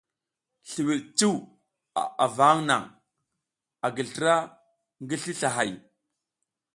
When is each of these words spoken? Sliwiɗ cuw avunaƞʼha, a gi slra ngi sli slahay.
Sliwiɗ 0.69 1.01
cuw 1.17 1.37
avunaƞʼha, 2.25 2.87
a 3.85 3.87
gi 3.95 4.03
slra 4.11 4.33
ngi 5.03 5.15
sli 5.21 5.33
slahay. 5.39 5.71